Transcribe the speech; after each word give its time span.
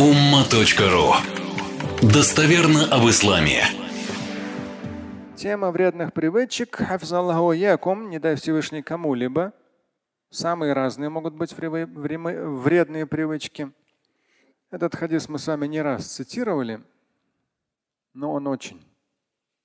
umma.ru 0.00 1.12
Достоверно 2.00 2.86
об 2.86 3.06
исламе. 3.10 3.64
Тема 5.36 5.70
вредных 5.70 6.14
привычек. 6.14 6.76
Хафзаллаху 6.76 7.52
якум, 7.52 8.08
не 8.08 8.18
дай 8.18 8.36
Всевышний 8.36 8.82
кому-либо. 8.82 9.52
Самые 10.30 10.72
разные 10.72 11.10
могут 11.10 11.34
быть 11.34 11.52
вредные 11.52 13.06
привычки. 13.06 13.70
Этот 14.70 14.96
хадис 14.96 15.28
мы 15.28 15.38
с 15.38 15.46
вами 15.46 15.66
не 15.66 15.82
раз 15.82 16.06
цитировали, 16.06 16.80
но 18.14 18.32
он 18.32 18.46
очень 18.46 18.82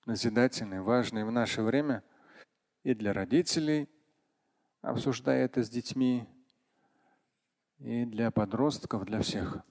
назидательный, 0.06 0.82
важный 0.82 1.24
в 1.24 1.32
наше 1.32 1.62
время 1.62 2.04
и 2.84 2.94
для 2.94 3.14
родителей, 3.14 3.88
обсуждая 4.82 5.46
это 5.46 5.64
с 5.64 5.70
детьми, 5.70 6.28
и 7.80 8.04
для 8.04 8.32
подростков, 8.32 9.06
для 9.06 9.22
всех. 9.22 9.64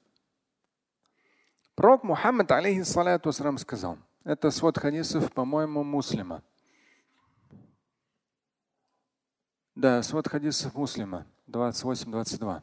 Пророк 1.75 2.05
Мухаммад, 2.05 2.53
алейхиссалату 2.53 3.29
вассалам, 3.29 3.59
сказал, 3.59 3.99
это 4.25 4.51
свод 4.51 4.79
хадисов, 4.79 5.33
по-моему, 5.33 5.83
муслима. 5.83 6.43
Да, 9.75 10.03
свод 10.03 10.29
хадисов 10.29 10.75
муслима, 10.75 11.27
28-22. 11.49 12.63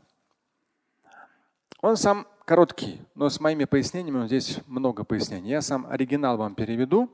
Он 1.81 1.97
сам 1.97 2.25
короткий, 2.45 3.01
но 3.15 3.29
с 3.29 3.39
моими 3.39 3.65
пояснениями, 3.65 4.27
здесь 4.27 4.59
много 4.65 5.03
пояснений. 5.03 5.49
Я 5.49 5.61
сам 5.61 5.85
оригинал 5.87 6.37
вам 6.37 6.55
переведу. 6.55 7.09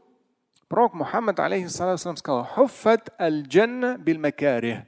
Пророк 0.68 0.94
Мухаммад, 0.94 1.40
алейхиссалату 1.40 2.16
сказал, 2.16 2.44
«Хуффат 2.44 3.10
аль-джанна 3.20 3.98
биль 3.98 4.20
макарих». 4.20 4.86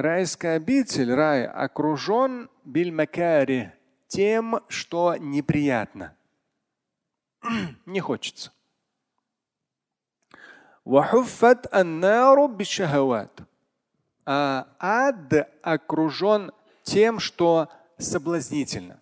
Райская 0.00 0.54
обитель, 0.54 1.12
рай, 1.12 1.44
окружен 1.44 2.48
бильмакари, 2.64 3.72
тем, 4.06 4.60
что 4.68 5.16
неприятно. 5.16 6.16
Не 7.84 7.98
хочется. 7.98 8.52
А 14.24 14.68
ад 14.78 15.50
окружен 15.62 16.52
тем, 16.84 17.18
что 17.18 17.68
соблазнительно. 17.98 19.00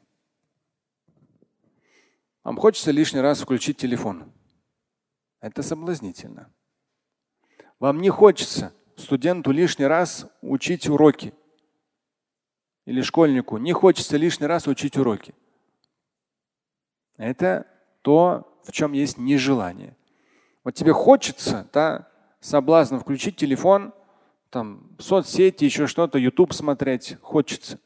Вам 2.42 2.57
хочется 2.57 2.91
лишний 2.91 3.20
раз 3.20 3.42
включить 3.42 3.77
телефон. 3.77 4.33
Это 5.41 5.63
соблазнительно. 5.63 6.51
Вам 7.79 8.01
не 8.01 8.09
хочется 8.09 8.73
студенту 8.97 9.50
лишний 9.52 9.86
раз 9.86 10.27
учить 10.41 10.89
уроки. 10.89 11.33
Или 12.84 13.02
школьнику 13.02 13.58
не 13.58 13.72
хочется 13.72 14.16
лишний 14.16 14.47
раз 14.47 14.66
учить 14.66 14.97
уроки. 14.97 15.34
Это 17.17 17.67
то, 18.02 18.61
в 18.64 18.72
чем 18.72 18.92
есть 18.92 19.19
нежелание. 19.19 19.97
Вот 20.64 20.74
тебе 20.74 20.92
хочется, 20.92 21.69
да, 21.72 22.08
соблазн 22.41 22.97
включить 22.98 23.36
телефон, 23.36 23.92
там, 24.50 24.97
соцсети, 24.98 25.64
еще 25.64 25.86
что-то, 25.86 26.19
YouTube 26.19 26.52
смотреть, 26.52 27.17
хочется. 27.20 27.78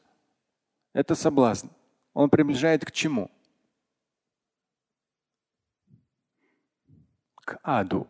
Это 0.93 1.15
соблазн. 1.15 1.67
Он 2.13 2.29
приближает 2.29 2.85
к 2.85 2.91
чему? 2.91 3.31
К 7.35 7.59
аду. 7.63 8.07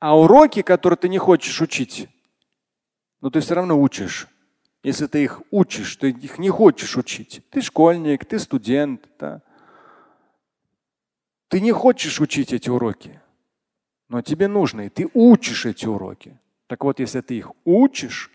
А 0.00 0.18
уроки, 0.18 0.62
которые 0.62 0.96
ты 0.96 1.08
не 1.08 1.18
хочешь 1.18 1.60
учить, 1.60 2.08
но 3.20 3.30
ты 3.30 3.40
все 3.40 3.54
равно 3.54 3.80
учишь. 3.80 4.26
Если 4.82 5.06
ты 5.06 5.22
их 5.22 5.42
учишь, 5.50 5.96
ты 5.96 6.10
их 6.10 6.38
не 6.38 6.48
хочешь 6.48 6.96
учить. 6.96 7.42
Ты 7.50 7.60
школьник, 7.60 8.24
ты 8.24 8.38
студент. 8.38 9.06
Да? 9.18 9.42
Ты 11.48 11.60
не 11.60 11.70
хочешь 11.70 12.18
учить 12.18 12.52
эти 12.54 12.70
уроки, 12.70 13.20
но 14.08 14.22
тебе 14.22 14.48
нужно, 14.48 14.86
и 14.86 14.88
ты 14.88 15.08
учишь 15.12 15.66
эти 15.66 15.84
уроки. 15.84 16.40
Так 16.66 16.82
вот, 16.84 16.98
если 16.98 17.20
ты 17.20 17.36
их 17.36 17.52
учишь, 17.64 18.30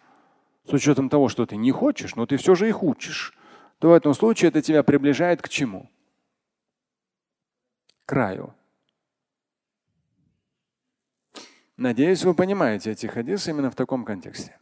с 0.65 0.73
учетом 0.73 1.09
того, 1.09 1.29
что 1.29 1.45
ты 1.45 1.55
не 1.55 1.71
хочешь, 1.71 2.15
но 2.15 2.25
ты 2.25 2.37
все 2.37 2.55
же 2.55 2.67
их 2.67 2.83
учишь, 2.83 3.33
то 3.79 3.89
в 3.89 3.93
этом 3.93 4.13
случае 4.13 4.49
это 4.49 4.61
тебя 4.61 4.83
приближает 4.83 5.41
к 5.41 5.49
чему? 5.49 5.89
К 8.05 8.09
краю. 8.09 8.53
Надеюсь, 11.77 12.23
вы 12.23 12.33
понимаете 12.33 12.91
эти 12.91 13.05
хадисы 13.05 13.49
именно 13.49 13.69
в 13.69 13.75
таком 13.75 14.05
контексте. 14.05 14.57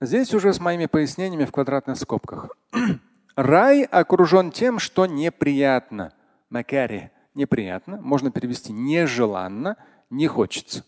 Здесь 0.00 0.32
уже 0.32 0.52
с 0.52 0.60
моими 0.60 0.86
пояснениями 0.86 1.44
в 1.44 1.50
квадратных 1.50 1.96
скобках. 1.96 2.56
Рай 3.36 3.82
окружен 3.82 4.52
тем, 4.52 4.78
что 4.78 5.06
неприятно. 5.06 6.14
Макари 6.50 7.10
неприятно, 7.34 8.00
можно 8.00 8.30
перевести 8.30 8.72
нежеланно, 8.72 9.76
не 10.08 10.28
хочется. 10.28 10.84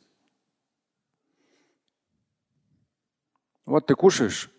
Вот 3.67 3.87
ты 3.87 3.95
кушаешь. 3.95 4.51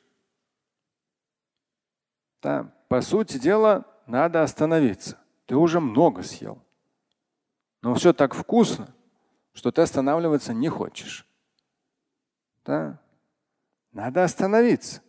Да, 2.41 2.73
по 2.87 3.01
сути 3.01 3.37
дела, 3.37 3.85
надо 4.05 4.41
остановиться. 4.41 5.17
Ты 5.45 5.55
уже 5.55 5.79
много 5.79 6.23
съел. 6.23 6.61
Но 7.81 7.93
все 7.95 8.13
так 8.13 8.33
вкусно, 8.33 8.93
что 9.53 9.71
ты 9.71 9.81
останавливаться 9.81 10.53
не 10.53 10.69
хочешь. 10.69 11.25
Да? 12.65 12.99
Надо 13.91 14.23
остановиться. 14.23 15.01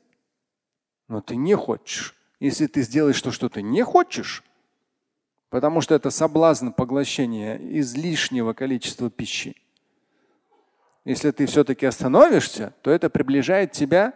Но 1.08 1.20
ты 1.20 1.36
не 1.36 1.56
хочешь. 1.56 2.16
Если 2.41 2.66
ты 2.66 2.82
сделаешь 2.82 3.20
то, 3.22 3.31
что 3.31 3.48
ты 3.48 3.62
не 3.62 3.84
хочешь, 3.84 4.42
потому 5.48 5.81
что 5.81 5.94
это 5.94 6.10
соблазн 6.10 6.70
поглощения 6.70 7.56
излишнего 7.78 8.52
количества 8.52 9.10
пищи. 9.10 9.56
Если 11.04 11.31
ты 11.31 11.47
все-таки 11.47 11.84
остановишься, 11.86 12.75
то 12.82 12.91
это 12.91 13.10
приближает 13.10 13.72
тебя 13.72 14.12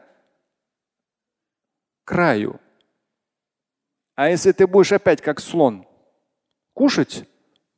к 2.04 2.08
краю. 2.08 2.60
А 4.14 4.30
если 4.30 4.52
ты 4.52 4.66
будешь 4.66 4.92
опять 4.92 5.20
как 5.20 5.40
слон 5.40 5.86
кушать, 6.72 7.28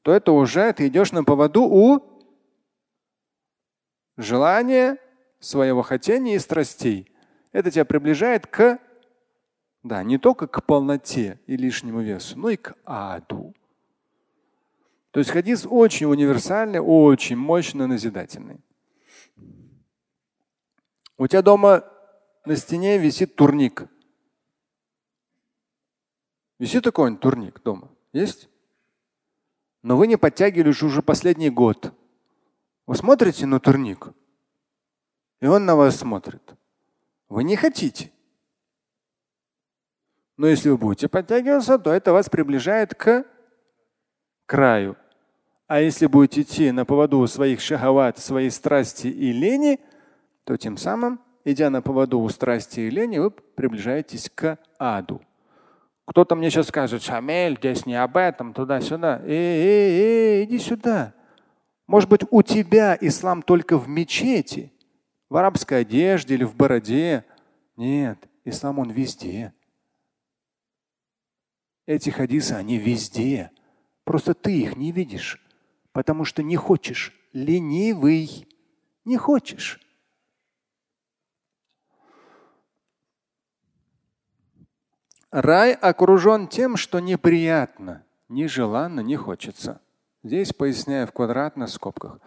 то 0.02 0.12
это 0.12 0.32
уже 0.32 0.72
ты 0.72 0.86
идешь 0.86 1.12
на 1.12 1.24
поводу 1.24 1.62
у 1.64 2.17
желания, 4.18 4.98
своего 5.40 5.82
хотения 5.82 6.34
и 6.34 6.38
страстей. 6.38 7.10
Это 7.52 7.70
тебя 7.70 7.86
приближает 7.86 8.46
к, 8.46 8.78
да, 9.82 10.02
не 10.02 10.18
только 10.18 10.46
к 10.46 10.64
полноте 10.64 11.40
и 11.46 11.56
лишнему 11.56 12.02
весу, 12.02 12.38
но 12.38 12.50
и 12.50 12.56
к 12.56 12.74
аду. 12.84 13.54
То 15.12 15.20
есть 15.20 15.30
хадис 15.30 15.66
очень 15.68 16.06
универсальный, 16.06 16.80
очень 16.80 17.36
мощно 17.36 17.86
назидательный. 17.86 18.60
У 21.16 21.26
тебя 21.26 21.42
дома 21.42 21.84
на 22.44 22.56
стене 22.56 22.98
висит 22.98 23.34
турник. 23.34 23.88
Висит 26.58 26.84
такой 26.84 27.16
турник 27.16 27.62
дома? 27.62 27.90
Есть? 28.12 28.48
Но 29.82 29.96
вы 29.96 30.06
не 30.06 30.16
подтягивали 30.16 30.68
уже 30.68 31.02
последний 31.02 31.50
год. 31.50 31.94
Вы 32.88 32.96
смотрите 32.96 33.44
на 33.44 33.60
турник, 33.60 34.14
и 35.42 35.46
он 35.46 35.66
на 35.66 35.76
вас 35.76 35.96
смотрит. 35.96 36.54
Вы 37.28 37.44
не 37.44 37.54
хотите. 37.54 38.10
Но 40.38 40.46
если 40.46 40.70
вы 40.70 40.78
будете 40.78 41.06
подтягиваться, 41.06 41.78
то 41.78 41.92
это 41.92 42.14
вас 42.14 42.30
приближает 42.30 42.94
к 42.94 43.26
краю. 44.46 44.96
А 45.66 45.82
если 45.82 46.06
будете 46.06 46.40
идти 46.40 46.70
на 46.70 46.86
поводу 46.86 47.26
своих 47.26 47.60
шахават, 47.60 48.16
своей 48.16 48.50
страсти 48.50 49.08
и 49.08 49.32
лени, 49.32 49.80
то 50.44 50.56
тем 50.56 50.78
самым, 50.78 51.20
идя 51.44 51.68
на 51.68 51.82
поводу 51.82 52.18
у 52.20 52.28
страсти 52.30 52.80
и 52.80 52.90
лени, 52.90 53.18
вы 53.18 53.30
приближаетесь 53.30 54.30
к 54.34 54.58
аду. 54.78 55.20
Кто-то 56.06 56.34
мне 56.36 56.48
сейчас 56.48 56.68
скажет, 56.68 57.02
Шамель, 57.02 57.58
здесь 57.58 57.84
не 57.84 58.02
об 58.02 58.16
этом, 58.16 58.54
туда-сюда. 58.54 59.20
Эй, 59.26 59.28
эй, 59.28 60.00
эй, 60.00 60.44
иди 60.46 60.58
сюда. 60.58 61.12
Может 61.88 62.10
быть, 62.10 62.20
у 62.30 62.42
тебя 62.42 62.96
ислам 63.00 63.42
только 63.42 63.78
в 63.78 63.88
мечети, 63.88 64.70
в 65.30 65.36
арабской 65.36 65.80
одежде 65.80 66.34
или 66.34 66.44
в 66.44 66.54
бороде. 66.54 67.24
Нет, 67.76 68.28
ислам 68.44 68.78
он 68.78 68.90
везде. 68.90 69.54
Эти 71.86 72.10
хадисы, 72.10 72.52
они 72.52 72.76
везде. 72.76 73.50
Просто 74.04 74.34
ты 74.34 74.60
их 74.60 74.76
не 74.76 74.92
видишь, 74.92 75.42
потому 75.92 76.26
что 76.26 76.42
не 76.42 76.56
хочешь. 76.56 77.14
Ленивый. 77.32 78.46
Не 79.06 79.16
хочешь. 79.16 79.80
Рай 85.30 85.72
окружен 85.72 86.48
тем, 86.48 86.76
что 86.76 87.00
неприятно, 87.00 88.04
нежеланно, 88.28 89.00
не 89.00 89.16
хочется. 89.16 89.80
Здесь 90.24 90.52
поясняю 90.52 91.06
в 91.06 91.12
квадратных 91.12 91.68
скобках. 91.68 92.18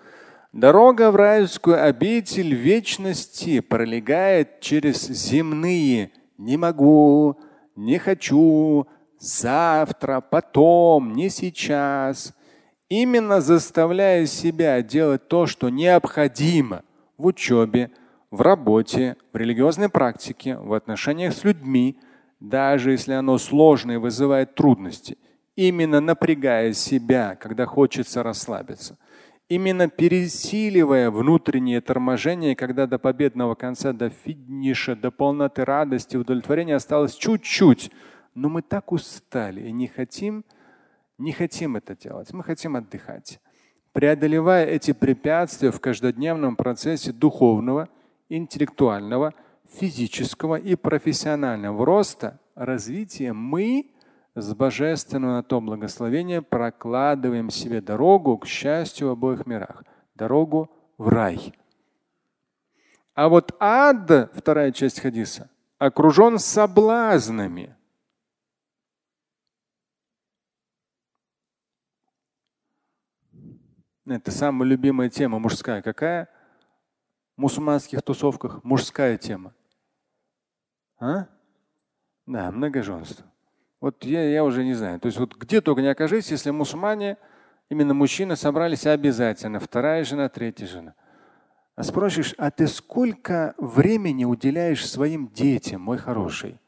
Дорога 0.54 1.12
в 1.12 1.16
райскую 1.16 1.84
обитель 1.84 2.54
вечности 2.54 3.60
пролегает 3.60 4.62
через 4.62 5.08
земные. 5.08 6.12
«не 6.38 6.58
могу», 6.58 7.38
«не 7.76 7.98
хочу», 8.00 8.88
«завтра», 9.20 10.22
«потом», 10.22 11.14
«не 11.14 11.30
сейчас», 11.30 12.34
именно 12.90 13.40
заставляя 13.40 14.26
себя 14.26 14.82
делать 14.82 15.28
то, 15.28 15.46
что 15.46 15.70
необходимо 15.70 16.84
в 17.18 17.28
учебе, 17.28 17.92
в 18.32 18.42
работе, 18.42 19.18
в 19.32 19.38
религиозной 19.38 19.90
практике, 19.90 20.58
в 20.58 20.74
отношениях 20.74 21.34
с 21.34 21.44
людьми, 21.44 22.00
даже 22.40 22.92
если 22.92 23.14
оно 23.14 23.38
сложное 23.38 23.96
и 23.96 24.00
вызывает 24.00 24.56
трудности, 24.56 25.18
именно 25.68 26.02
напрягая 26.02 26.74
себя, 26.74 27.36
когда 27.36 27.66
хочется 27.66 28.24
расслабиться– 28.24 28.98
именно 29.52 29.90
пересиливая 29.90 31.12
внутреннее 31.12 31.82
торможение, 31.82 32.56
когда 32.56 32.88
до 32.88 32.98
победного 32.98 33.54
конца, 33.56 33.92
до 33.92 34.10
финиша, 34.10 34.96
до 34.96 35.12
полноты 35.12 35.66
радости, 35.66 36.16
удовлетворения 36.16 36.76
осталось 36.76 37.16
чуть-чуть. 37.16 37.92
Но 38.34 38.48
мы 38.48 38.62
так 38.62 38.94
устали 38.94 39.68
и 39.68 39.74
не 39.74 39.88
хотим, 39.88 40.46
не 41.18 41.34
хотим 41.34 41.76
это 41.76 41.98
делать. 41.98 42.32
Мы 42.32 42.46
хотим 42.46 42.78
отдыхать. 42.78 43.42
Преодолевая 43.92 44.68
эти 44.68 44.94
препятствия 44.94 45.72
в 45.72 45.82
каждодневном 45.82 46.56
процессе 46.56 47.12
духовного, 47.12 47.90
интеллектуального, 48.30 49.34
физического 49.70 50.56
и 50.56 50.76
профессионального 50.76 51.86
роста, 51.86 52.40
развития, 52.56 53.34
мы 53.34 53.92
с 54.36 54.54
божественного 54.54 55.38
на 55.38 55.44
то 55.44 55.60
благословение 55.60 56.42
прокладываем 56.42 57.50
себе 57.50 57.82
дорогу 57.82 58.38
к 58.38 58.48
счастью 58.48 59.10
в 59.10 59.12
обоих 59.12 59.46
мирах, 59.46 59.84
дорогу 60.16 60.72
в 60.98 61.10
рай. 61.10 61.54
А 63.14 63.28
вот 63.28 63.56
ад, 63.60 64.32
вторая 64.34 64.72
часть 64.72 65.02
хадиса, 65.02 65.50
окружен 65.78 66.40
соблазнами. 66.40 67.76
Это 74.06 74.32
самая 74.32 74.68
любимая 74.68 75.10
тема 75.10 75.40
мужская. 75.40 75.82
Какая? 75.82 76.30
В 77.38 77.42
мусульманских 77.42 78.02
тусовках 78.02 78.64
мужская 78.64 79.18
тема. 79.18 79.54
А? 81.00 81.28
Да, 82.26 82.52
многоженство. 82.52 83.26
Вот 83.82 84.06
я, 84.06 84.24
я 84.30 84.44
уже 84.46 84.64
не 84.64 84.76
знаю. 84.76 85.00
То 85.00 85.08
есть 85.08 85.18
вот 85.18 85.36
где 85.36 85.60
только 85.60 85.82
не 85.82 85.88
окажись, 85.88 86.30
если 86.30 86.52
мусульмане, 86.52 87.18
именно 87.70 87.96
мужчины 87.96 88.36
собрались 88.36 88.86
обязательно. 88.86 89.60
Вторая 89.60 90.04
жена, 90.04 90.30
третья 90.30 90.68
жена. 90.68 90.94
А 91.76 91.84
спросишь, 91.84 92.36
а 92.38 92.52
ты 92.52 92.68
сколько 92.68 93.56
времени 93.58 94.24
уделяешь 94.24 94.88
своим 94.88 95.30
детям, 95.30 95.82
мой 95.82 95.98
хороший? 95.98 96.60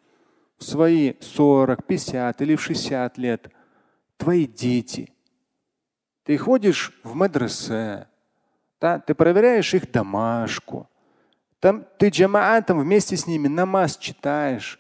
В 0.58 0.64
свои 0.64 1.14
40, 1.22 1.86
50 1.86 2.42
или 2.42 2.56
в 2.56 2.62
60 2.62 3.18
лет. 3.20 3.48
Твои 4.18 4.48
дети. 4.48 5.14
Ты 6.24 6.38
ходишь 6.38 7.00
в 7.04 7.14
мадресе, 7.14 8.08
да? 8.82 8.98
ты 8.98 9.14
проверяешь 9.14 9.74
их 9.74 9.92
домашку. 9.92 10.90
Там, 11.60 11.86
ты 12.00 12.10
джамаатом 12.10 12.80
вместе 12.80 13.18
с 13.18 13.28
ними 13.28 13.48
намаз 13.48 13.98
читаешь. 13.98 14.80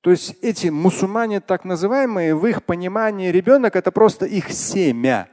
То 0.00 0.10
есть 0.10 0.36
эти 0.42 0.68
мусульмане, 0.68 1.40
так 1.40 1.64
называемые, 1.64 2.34
в 2.34 2.46
их 2.46 2.64
понимании 2.64 3.30
ребенок 3.30 3.74
это 3.74 3.90
просто 3.90 4.26
их 4.26 4.50
семя. 4.52 5.28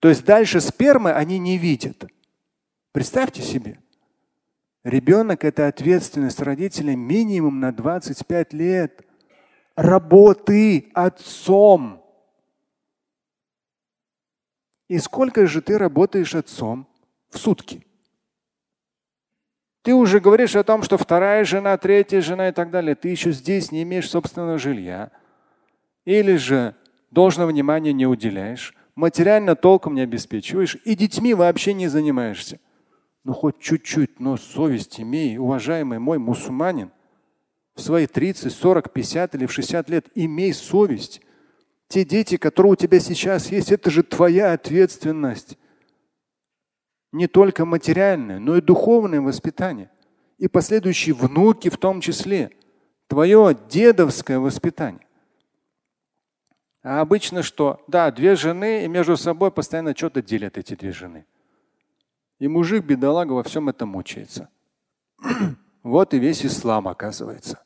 То 0.00 0.08
есть 0.08 0.24
дальше 0.24 0.60
спермы 0.60 1.12
они 1.12 1.38
не 1.38 1.58
видят. 1.58 2.06
Представьте 2.92 3.42
себе. 3.42 3.78
Ребенок– 4.84 5.44
это 5.44 5.68
ответственность 5.68 6.40
родителей 6.40 6.96
минимум 6.96 7.60
на 7.60 7.72
25 7.72 8.52
лет. 8.52 9.06
Работы 9.76 10.90
отцом. 10.92 12.02
И 14.88 14.98
сколько 14.98 15.46
же 15.46 15.62
ты 15.62 15.78
работаешь 15.78 16.34
отцом 16.34 16.88
в 17.30 17.38
сутки? 17.38 17.86
Ты 19.82 19.94
уже 19.94 20.20
говоришь 20.20 20.54
о 20.54 20.62
том, 20.62 20.84
что 20.84 20.96
вторая 20.96 21.44
жена, 21.44 21.76
третья 21.76 22.20
жена 22.20 22.48
и 22.48 22.52
так 22.52 22.70
далее. 22.70 22.94
Ты 22.94 23.08
еще 23.08 23.32
здесь 23.32 23.72
не 23.72 23.82
имеешь 23.82 24.08
собственного 24.08 24.56
жилья. 24.58 25.10
Или 26.04 26.36
же 26.36 26.76
должного 27.10 27.50
внимания 27.50 27.92
не 27.92 28.06
уделяешь, 28.06 28.74
материально 28.94 29.56
толком 29.56 29.94
не 29.94 30.02
обеспечиваешь 30.02 30.76
и 30.84 30.94
детьми 30.94 31.34
вообще 31.34 31.74
не 31.74 31.88
занимаешься. 31.88 32.60
Ну 33.24 33.32
хоть 33.32 33.58
чуть-чуть, 33.60 34.20
но 34.20 34.36
совесть 34.36 35.00
имей, 35.00 35.36
уважаемый 35.38 35.98
мой 35.98 36.18
мусульманин. 36.18 36.90
В 37.74 37.80
свои 37.80 38.06
30, 38.06 38.52
40, 38.52 38.92
50 38.92 39.34
или 39.34 39.46
в 39.46 39.52
60 39.52 39.88
лет 39.90 40.06
имей 40.14 40.52
совесть. 40.52 41.22
Те 41.88 42.04
дети, 42.04 42.36
которые 42.36 42.72
у 42.72 42.76
тебя 42.76 43.00
сейчас 43.00 43.50
есть, 43.50 43.72
это 43.72 43.90
же 43.90 44.02
твоя 44.02 44.52
ответственность 44.52 45.58
не 47.12 47.26
только 47.26 47.66
материальное, 47.66 48.38
но 48.38 48.56
и 48.56 48.62
духовное 48.62 49.20
воспитание. 49.20 49.90
И 50.38 50.48
последующие 50.48 51.14
внуки 51.14 51.68
в 51.68 51.76
том 51.76 52.00
числе. 52.00 52.50
Твое 53.06 53.56
дедовское 53.68 54.38
воспитание. 54.38 55.06
А 56.82 57.00
обычно 57.00 57.42
что? 57.42 57.84
Да, 57.86 58.10
две 58.10 58.34
жены 58.34 58.84
и 58.84 58.88
между 58.88 59.16
собой 59.16 59.52
постоянно 59.52 59.94
что-то 59.94 60.22
делят 60.22 60.56
эти 60.56 60.74
две 60.74 60.90
жены. 60.90 61.26
И 62.38 62.48
мужик, 62.48 62.84
бедолага, 62.84 63.32
во 63.34 63.42
всем 63.42 63.68
этом 63.68 63.90
мучается. 63.90 64.48
вот 65.82 66.14
и 66.14 66.18
весь 66.18 66.44
ислам 66.44 66.88
оказывается. 66.88 67.62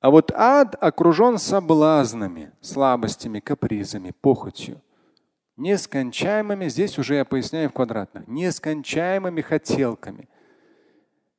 А 0.00 0.10
вот 0.10 0.32
ад 0.32 0.74
окружен 0.80 1.38
соблазнами, 1.38 2.52
слабостями, 2.60 3.38
капризами, 3.38 4.12
похотью 4.20 4.82
нескончаемыми, 5.62 6.68
здесь 6.68 6.98
уже 6.98 7.14
я 7.14 7.24
поясняю 7.24 7.70
в 7.70 7.72
квадратных, 7.72 8.26
нескончаемыми 8.26 9.40
хотелками. 9.40 10.28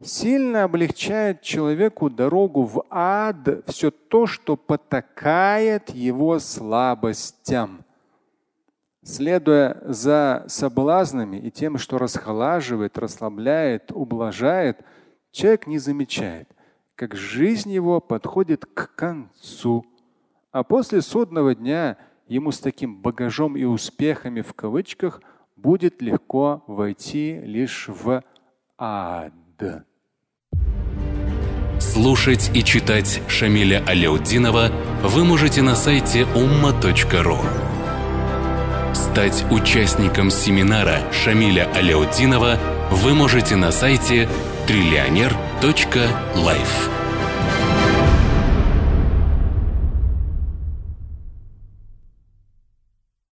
Сильно 0.02 0.64
облегчает 0.64 1.42
человеку 1.42 2.10
дорогу 2.10 2.64
в 2.64 2.84
ад 2.90 3.64
все 3.68 3.92
то, 3.92 4.25
что 4.25 4.56
потакает 4.58 5.92
его 5.92 6.40
слабостям. 6.40 7.86
Следуя 9.04 9.81
за 9.84 10.46
соблазнами 10.48 11.38
и 11.38 11.52
тем, 11.52 11.78
что 11.78 11.98
расхолаживает, 11.98 12.98
расслабляет, 12.98 13.92
ублажает, 13.92 14.82
человек 15.32 15.68
не 15.68 15.77
замечает, 15.77 16.50
как 16.96 17.15
жизнь 17.15 17.72
его 17.72 18.00
подходит 18.00 18.65
к 18.65 18.96
концу. 18.96 19.86
А 20.51 20.63
после 20.63 21.01
судного 21.01 21.53
дня– 21.53 21.98
ему 22.34 22.52
с 22.52 22.60
таким 22.60 22.98
багажом 22.98 23.56
и 23.56 23.63
успехами 23.63 24.42
в 24.42 24.54
кавычках 24.54 25.22
будет 25.56 26.02
легко 26.02 26.63
войти 26.68 27.40
лишь 27.44 27.88
в 27.88 28.24
ад. 28.78 29.34
Слушать 31.80 32.52
и 32.56 32.63
читать 32.63 33.22
Шамиля 33.28 33.84
Аляутдинова 33.86 34.72
вы 35.04 35.24
можете 35.24 35.62
на 35.62 35.75
сайте 35.75 36.22
umma.ru. 36.22 37.38
Стать 38.96 39.46
участником 39.52 40.32
семинара 40.32 40.98
Шамиля 41.12 41.70
Аляутдинова 41.75 42.58
вы 42.90 43.13
можете 43.13 43.56
на 43.56 43.72
сайте 43.72 44.28
триллионер.life. 44.68 47.02